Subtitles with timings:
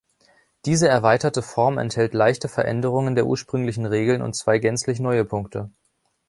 [0.65, 5.69] Diese erweiterte Form enthält leichte Veränderungen der ursprünglichen Regeln und zwei gänzlich neue Punkte.